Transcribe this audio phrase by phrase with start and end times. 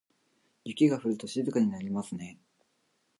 [0.65, 2.39] 雪が降ると静かになりますね。